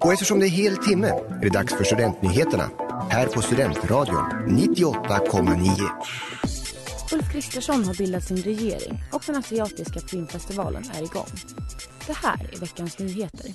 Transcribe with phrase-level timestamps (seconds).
[0.00, 2.70] Och eftersom det är hel timme är det dags för Studentnyheterna
[3.10, 5.90] här på Studentradion 98,9.
[7.12, 11.26] Ulf Kristersson har bildat sin regering och den asiatiska filmfestivalen är igång.
[12.06, 13.50] Det här är veckans nyheter.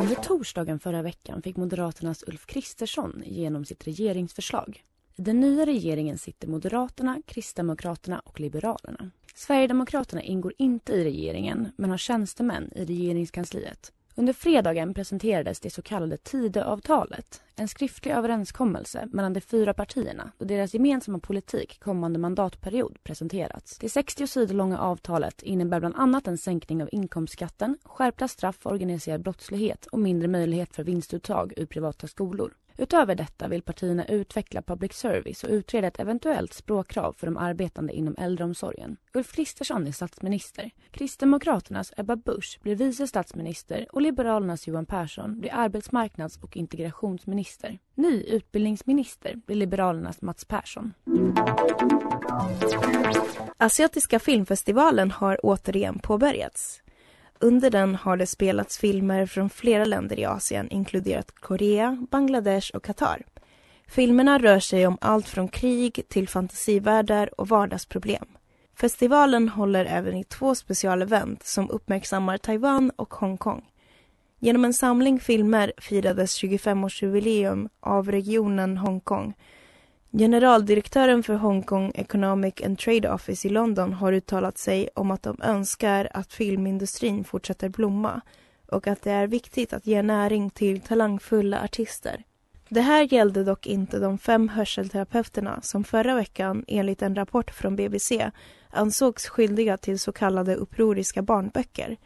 [0.00, 4.82] Under torsdagen förra veckan fick Moderaternas Ulf Kristersson igenom sitt regeringsförslag.
[5.20, 9.10] I den nya regeringen sitter Moderaterna, Kristdemokraterna och Liberalerna.
[9.34, 13.92] Sverigedemokraterna ingår inte i regeringen men har tjänstemän i regeringskansliet.
[14.14, 20.44] Under fredagen presenterades det så kallade Tidöavtalet, en skriftlig överenskommelse mellan de fyra partierna då
[20.44, 23.78] deras gemensamma politik kommande mandatperiod presenterats.
[23.78, 28.70] Det 60 sidor långa avtalet innebär bland annat en sänkning av inkomstskatten, skärpta straff för
[28.70, 32.52] organiserad brottslighet och mindre möjlighet för vinstuttag ur privata skolor.
[32.80, 37.92] Utöver detta vill partierna utveckla public service och utreda ett eventuellt språkkrav för de arbetande
[37.92, 38.96] inom äldreomsorgen.
[39.14, 40.70] Ulf Kristersson är statsminister.
[40.90, 47.78] Kristdemokraternas Ebba Busch blir vice statsminister och Liberalernas Johan Persson blir arbetsmarknads och integrationsminister.
[47.94, 50.94] Ny utbildningsminister blir Liberalernas Mats Persson.
[53.56, 56.82] Asiatiska filmfestivalen har återigen påbörjats.
[57.42, 62.84] Under den har det spelats filmer från flera länder i Asien, inkluderat Korea, Bangladesh och
[62.84, 63.22] Qatar.
[63.88, 68.26] Filmerna rör sig om allt från krig till fantasivärldar och vardagsproblem.
[68.76, 73.64] Festivalen håller även i två specialevent som uppmärksammar Taiwan och Hongkong.
[74.38, 79.34] Genom en samling filmer firades 25-årsjubileum av regionen Hongkong
[80.12, 85.22] Generaldirektören för Hong Kong Economic and Trade Office i London har uttalat sig om att
[85.22, 88.20] de önskar att filmindustrin fortsätter blomma
[88.66, 92.24] och att det är viktigt att ge näring till talangfulla artister.
[92.68, 97.76] Det här gällde dock inte de fem hörselterapeuterna som förra veckan enligt en rapport från
[97.76, 98.30] BBC
[98.70, 101.96] ansågs skyldiga till så kallade upproriska barnböcker.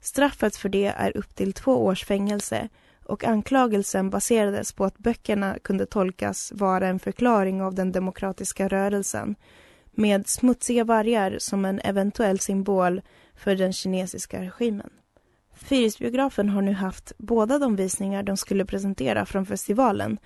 [0.00, 2.68] Straffet för det är upp till två års fängelse
[3.06, 9.34] och anklagelsen baserades på att böckerna kunde tolkas vara en förklaring av den demokratiska rörelsen
[9.90, 13.02] med smutsiga vargar som en eventuell symbol
[13.34, 14.90] för den kinesiska regimen.
[15.54, 20.18] Fyrisbiografen har nu haft båda de visningar de skulle presentera från festivalen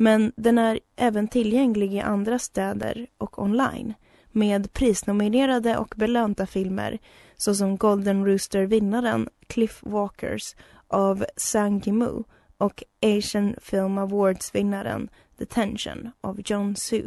[0.00, 3.94] men den är även tillgänglig i andra städer och online
[4.32, 6.98] med prisnominerade och belönta filmer
[7.38, 10.56] såsom Golden Rooster-vinnaren Cliff Walkers
[10.88, 12.22] av Sang Mu
[12.58, 17.06] och Asian Film Awards-vinnaren The Tension av John Su.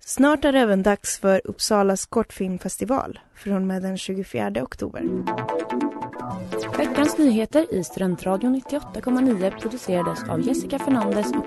[0.00, 5.02] Snart är det även dags för Uppsalas kortfilmfestival från och med den 24 oktober.
[6.78, 11.46] Veckans nyheter i Studentradion 98,9 producerades av Jessica Fernandez och